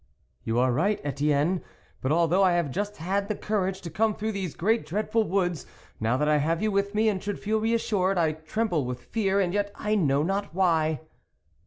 [0.45, 1.61] "You are right, Etienne;
[2.01, 5.67] but although I have just had the courage to come through these great dreadful woods,
[5.99, 9.39] now that I have you with me and should feel reassured, I tremble with fear,
[9.39, 11.01] and yet I know not why."